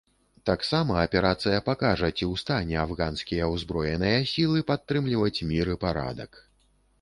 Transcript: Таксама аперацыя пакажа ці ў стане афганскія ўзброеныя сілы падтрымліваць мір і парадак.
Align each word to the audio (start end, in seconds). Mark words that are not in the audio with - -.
Таксама 0.49 0.93
аперацыя 1.01 1.59
пакажа 1.67 2.09
ці 2.11 2.17
ў 2.17 2.33
стане 2.43 2.79
афганскія 2.85 3.51
ўзброеныя 3.53 4.17
сілы 4.33 4.65
падтрымліваць 4.71 5.39
мір 5.53 5.71
і 5.77 5.79
парадак. 5.87 6.41